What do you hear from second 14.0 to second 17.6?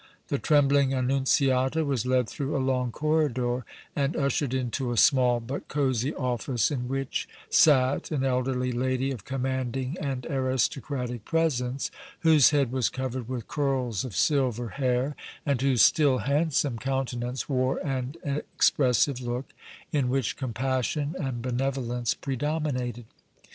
of silver hair, and whose still handsome countenance